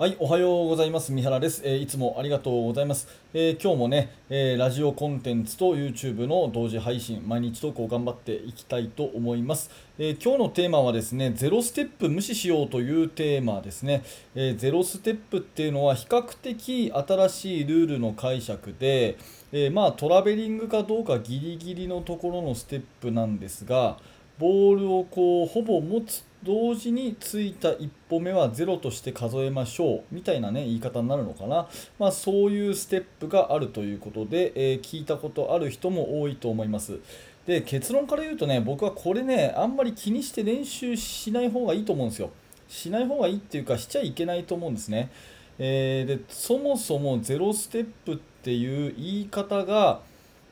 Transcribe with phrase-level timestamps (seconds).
[0.00, 1.12] はい、おはようございます。
[1.12, 3.06] 三原です、えー、いつもありがとうございます。
[3.34, 9.70] えー、今日もね、えー、ラジオコンテンツと YouTube の同時配信、毎日投稿頑張っていきたいと思います。
[9.98, 14.02] え今日のテーマはですね、ゼロステップ無視しようというテーマですね。
[14.34, 19.18] えゼロステップっていうのは比較的新しいルールの解釈で、
[19.52, 23.98] えまあトラベリングかどうかギリギリのところのステップなんですが、
[24.38, 36.98] ボールをこうほぼ持つ同時についた1歩目は0として数えましょうみたいなね言い方になるのかな、まあ、そういうステップがあるということで、えー、聞いたことある人も多いと思います。
[37.46, 42.30] で結論から言うとね僕はこれねあんまり気にして練習しない方がいいと思うんですよ。
[42.68, 45.10] しない方がいいっていうかしちゃいけないと思うんですね、
[45.58, 50.00] えー、でそもそも0ステップっていう言い方が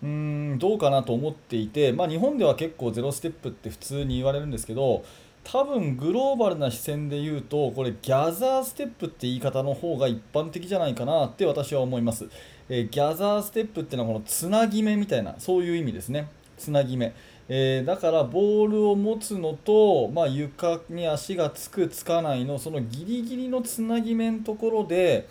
[0.03, 0.09] うー
[0.55, 5.05] んどうかなと思っていて、まあ、日本では結構ゼロステップって普通に言われるんですけど
[5.51, 12.29] 多分グローバルな視線で言うとこれギャザーステップって言い方の方が一般的じゃないかなって私は思います、
[12.69, 16.29] えー、ギャザーステップっていうのはこのつなぎ目みたいなそういう意味ですね。
[16.59, 17.15] つなぎ目、
[17.49, 25.29] えー、だからボールを持つのと、まあ、床に足がつくつかないのそのギリギリのつなぎ目のところで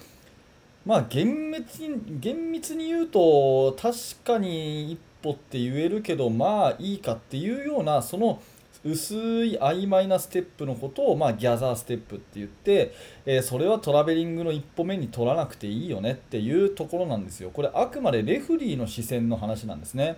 [0.86, 8.42] まあ厳密に厳密に言うと確かに一歩って言えるけどまあいいかっていうようなその
[8.84, 12.94] 薄い曖昧なステップのことを、まあ、ギャザーステップって言って、
[13.26, 17.50] えー、それはトラベリングの一歩目に取らなくていいよねっていうところなんですよ。
[17.50, 20.18] これあくまでレフリーの視線の話なんですね。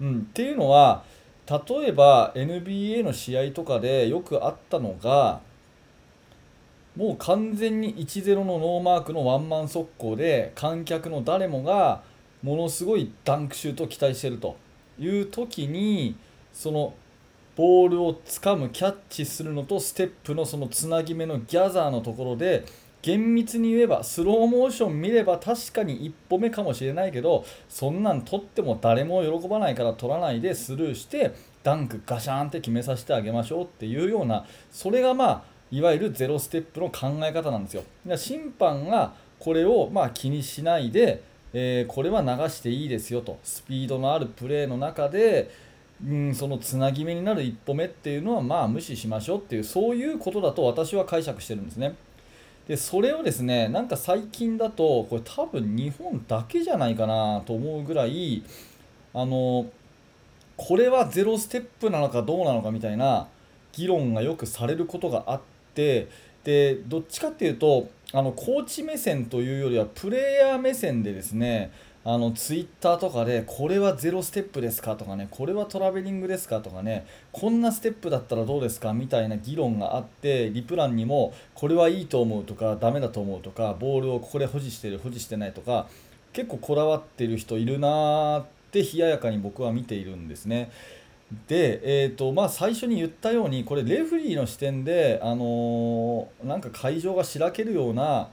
[0.00, 1.04] うん、っていうのは
[1.48, 5.40] 例えば NBA の試合とかでよくあったのが
[6.96, 12.02] もう完全に1-0のノーマークのワンマン速攻で観客の誰もが
[12.42, 14.56] ものすごいダンクシュートを期待してると
[14.98, 16.16] いう時に
[16.52, 16.94] その
[17.56, 22.64] ボールをつかむキャッチするのとステップのそのつなぎ目のギャザーのところで
[23.02, 37.82] 厳密に言えばスローモーション見れば確かに1歩目かもしれないけどそんなん取っても誰も喜ばないから取らないでスルーしてダンクガシャーンって決めさせてあげましょうっていうようなそれがまあいわゆるゼロステップの考え方なんですよ。
[38.16, 41.22] 審判がこれをま気にしないで、
[41.52, 45.50] えー、これは流していいですよとスピードのあるプレーの中で、
[46.04, 51.94] うん、そのつなぎ目になる一歩目っていうのはまあ無視しましょうっていうそういうことだと私は解釈してるんですね。
[52.68, 58.42] でそれをですねなんか最近だとこれ多分日本だけじゃないかなと思うぐらい
[59.14, 59.66] あの
[60.56, 63.28] これはゼロステップなのかどうなのかみたいな
[63.72, 65.40] 議論がよくされることがあっ
[65.74, 66.08] て。
[66.46, 71.72] でどっちかっていうとあのコーチ目線というよりはプレイヤー目線でですね
[72.08, 74.94] あのツイッターとかでこれはゼロステップですか？
[74.94, 76.60] とかねこれはトラベリングですか？
[76.60, 78.92] とかねこんなステップだったらどうですか？
[78.92, 85.88] みたいな議論があってリプランにもこれはいいと思うとかダメだと思うとかボールをここで保持してる保持してないとか
[86.32, 90.70] 結構こだわってる人いるなーって冷ややかに僕は見ているんですね。
[91.48, 98.28] で、えーとまあ、最初に言ったようにこれレフリーの視点で、あのー、なんか会場がしらけるような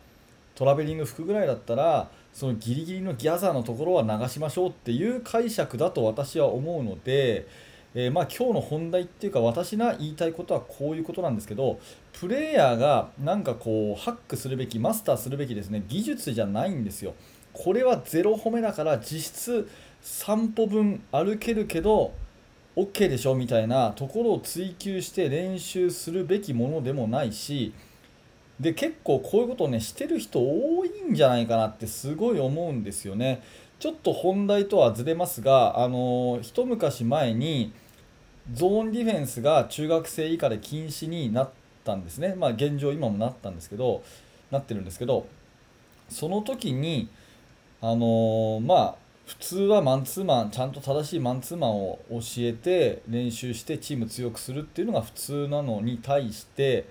[0.54, 7.48] トラベリング服ぐらいだったらそのギリギリのギャザーのところは流しましょうっていう解釈だと私は思うので、
[7.94, 11.80] えー、まあ、今日の本題っていうか私が言いたいことはこういうことなんですけど
[12.12, 17.14] プレイヤーがなんかこうハックするべきマスターするべきですね技術じゃないんですよ。
[17.54, 19.70] これは0歩目だから実質
[20.02, 22.14] 3歩分歩けるけど
[22.76, 27.74] OK でしょみたいなところを追求して練習するべきものでもないし
[28.64, 33.44] で結構こういうことをねしてる人多いんじゃないかなってすごい思うんですよね。
[33.80, 37.74] ちょっと本題とはずれますが、あの一昔前に
[38.54, 41.50] ゾーンディフェンスが中学生以下で禁止になっ
[41.84, 42.36] たんですね。
[42.36, 44.02] まあ現状今もなったんですけど、
[44.52, 45.28] なってるんですけど、
[46.10, 47.10] その時に、
[47.82, 48.96] あのまあ
[49.26, 56.86] 普通はマンツーマンちゃんと正しいマンツーマンを教えて練習してチーム強くするっていうのが普通なのに対して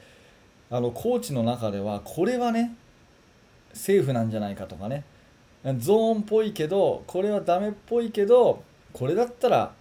[0.72, 2.74] あのコーチの中ではこれはね
[3.74, 5.04] セーフなんじゃないかとかね
[5.78, 8.62] ゾーンっぽいけどこれはダメっぽいけど
[8.94, 9.74] これだったら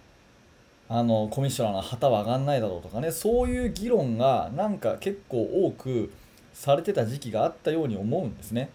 [0.90, 6.12] あのコミッショナーの旗は上がんないだろうとかねそういう議論がなんか結構多く
[6.52, 8.68] されてた時期があったように思うんですね。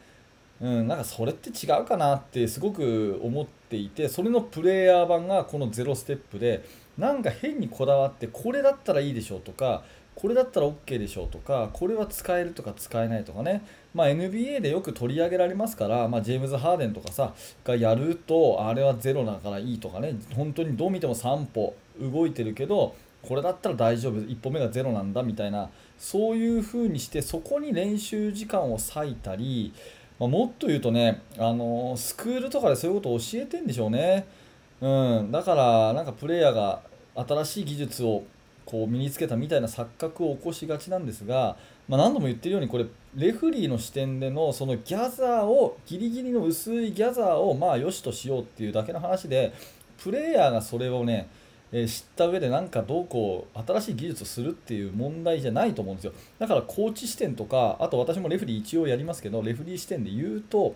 [0.60, 6.66] うん、なんかそれって違うかなってすごく思っていてそれのプレイヤー版がこの0ステップで
[6.98, 9.84] なんか変にこだわってこれだったらいいでしょうとか
[10.20, 20.16] これだったら OK でしょうとかこれは使えるとか使えないとかね、まあ、NBA でよく取り上げられますから、まあ、ジェームズ・ハーデンとかさがやるとあれは0だからいいとかね。
[20.36, 25.70] 本当にどう見ても3歩動いてるけどこれだったら大丈夫1歩目が0なんだみたいな
[26.00, 29.72] そういうふうにしてそこに練習時間を割いたり、
[30.20, 34.26] まあ、もっと言うとねあのスクールとかでそういうことを教えてんでしょうね、
[34.82, 34.88] う
[35.22, 36.82] ん、だからなんかプレイヤーが
[37.16, 38.24] 新しい技術を
[38.68, 41.56] こう身につけたみたいな錯覚を起こしがちなんですが、
[41.88, 42.86] まあ、何度も言ってるようにこれ
[43.16, 49.54] レフリーの視点でのそのギャザーをギリギリの薄いギャザーをまあ良しとしようっていうだけの話で
[50.04, 51.30] プレイヤーがそれをね
[51.72, 56.14] え知った上でなんかどうこう新しい技術をするっていう問題じゃないと思うんですよ。
[56.40, 60.76] だからコーチ視点とかあと私もレフリー一応やりますけどレフリー視点で言うと、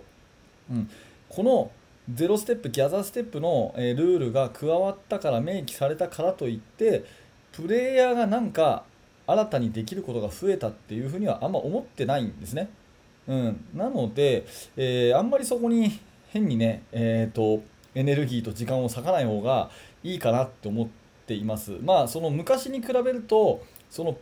[0.69, 0.89] うん、
[1.29, 1.71] この
[2.13, 7.05] ゼロステップギャザーステップの、えルールが加わったから明記されたからといって
[7.51, 8.83] プレイヤーがなんか
[9.27, 12.69] 新たにできることが増えたっていうふうにはあんま思ってないんですね。
[13.27, 14.45] うん、なので、
[14.75, 15.99] えー、あんまりそこに
[16.29, 17.63] 変にね、えーと、
[17.93, 19.69] エネルギーと時間を割かない方が
[20.03, 20.87] いいかなって思っ
[21.27, 21.77] ています。
[21.81, 24.17] まあその昔に比べるとその、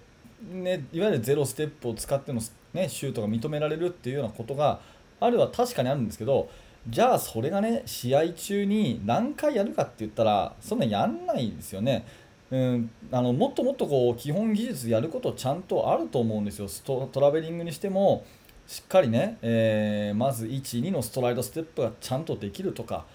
[0.51, 2.41] ね、いわゆるゼロステップを使っての、
[2.73, 4.81] ね、シュートが認められるっていうようなことが
[5.19, 6.49] あるは確かにあるんですけど
[6.87, 12.05] じゃあそれがね試合中に何回やるかって言ったらそんなやんないですよね。
[12.51, 16.67] うん、あのもっともっとこう基本技術やることちゃんとあると思うんですよ。
[16.83, 18.25] トラベリングにしても
[18.67, 23.05] しっかりね、えー、まず1、2のストライドステップがちゃんとできるとか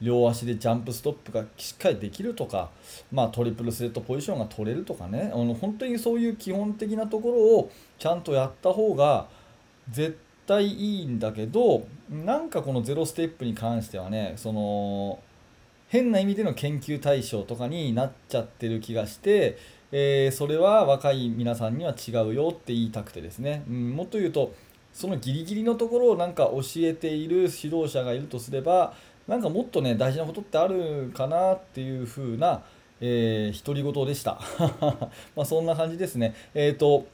[0.00, 2.70] 両足でジャンプストップがしっかりできるとか、
[3.12, 5.30] まあ、トリプルスレットポジションが取れるとかね。
[5.32, 9.28] あの本当にそういう基本的なところをちゃんとやった方が
[9.90, 15.20] 絶対いいんだけどなんかこのゼロステップに関してはねその
[15.94, 19.56] 変な意味での研究対象とかになっちゃってる気がして、
[19.92, 24.52] えー、それは若い皆さんには違うよって言いたくてですね、うん、もっと言うと
[24.92, 28.92] そのギリギリのところをなんか教えている指導者がいるとすれば
[29.28, 32.64] なんかもっとね大事なことってあるかなっていう風な、
[33.00, 34.40] えー、独り言でした。
[35.36, 36.34] まあそんな感じですね。
[36.54, 37.06] えっ、ー、と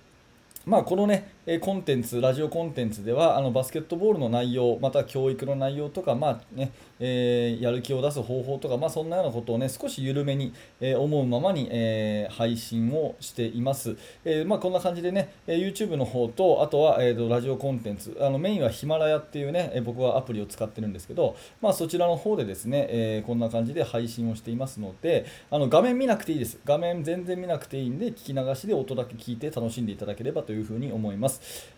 [0.67, 1.33] まあ、このね、
[1.63, 10.53] コンテンツ、ラジオコンテンツでは、あのバスケットボールの内容、また教育の内容とか、まあねえー、やる気を出す方法とか、まあ、そんなようなことをね、少し緩めに、
[10.83, 13.97] えー、思うままに、えー、配信をしています。
[14.27, 26.61] えまあ、こんな感じでね、YouTube の方と、あとは、えー、ラジオコンテンツ、あのメインはヒマラヤっていうね、僕はアプリを使ってるんですけど、まあ、そちらの方でですね、えこんな感じで配信をしていますので、あの画面見なくていいです。
[26.67, 31.30] 画面全然見なくていいんで、聞き流しで音だけ聞いて楽しんでいただければというふうに思います。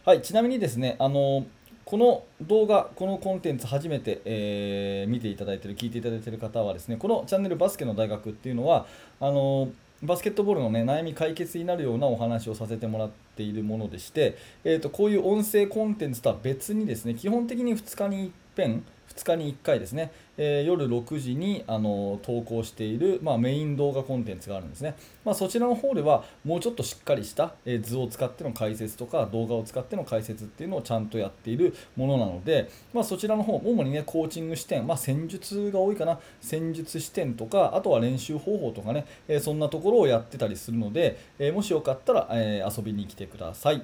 [0.05, 1.47] はい、ちなみにですね、あの
[1.85, 8.87] この動画、このコンテンツ初めて、えー、見ていただいている、聞いていただいている方はですね、このチャンネルバスケの大学っていうのは、
[9.21, 9.69] あの
[10.03, 24.95] バスケットボールの、ね、悩み解決になるようなお話をさせてもらっているものでして、えーと、こういう音声コンテンツとは別にですね、基本的に2日に1遍、2日に1回ですね、えー、夜6時にあの投稿している、まあ、メイン動画コンテンツがあるんですね、
[25.25, 36.19] まあ、そちらの方ではもうちょっとしっかりした、え、図を使っての解説とか動画を使っての解説っていうのをちゃんとやっているものなので、まあ、そちらの方主にねコーチング視点、ま、戦術が多いかな。
[36.41, 43.83] 戦術視点とかあとは練習方法とかね、え、そんなところをやってたりするので、えもしよかったら、え遊びに来てください。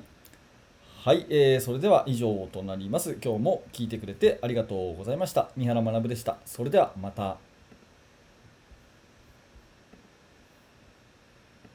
[1.00, 3.16] はい、えー、それでは以上となります。
[3.24, 5.48] 今日も聞いてくれてありがとうございました。
[5.56, 6.38] 三原学でした。
[6.44, 7.36] それではまた。